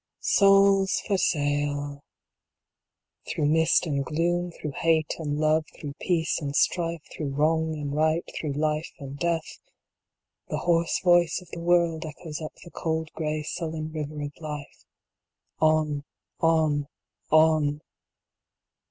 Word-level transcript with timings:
souls 0.19 0.99
for 1.07 1.15
sale 1.15 1.89
1 1.89 2.01
Through 3.29 3.45
mist 3.45 3.85
and 3.85 4.03
gloom, 4.03 4.49
Through 4.51 4.71
hate 4.77 5.13
and 5.19 5.37
love, 5.37 5.67
Through 5.75 5.93
peace 6.01 6.41
and 6.41 6.55
strife, 6.55 7.03
Through 7.13 7.35
wrong 7.35 7.75
and 7.75 7.93
right, 7.95 8.27
Through 8.35 8.53
life 8.53 8.91
and 8.97 9.15
death, 9.19 9.59
The 10.49 10.57
hoarse 10.57 10.99
voice 11.03 11.39
of 11.39 11.49
the 11.51 11.59
world 11.61 12.03
echoes 12.03 12.41
up 12.41 12.53
the 12.63 12.71
cold 12.71 13.09
gray 13.13 13.43
sullen 13.43 13.91
river 13.91 14.23
of 14.23 14.31
life. 14.39 14.85
On, 15.59 16.03
on, 16.39 16.87
on 17.29 17.81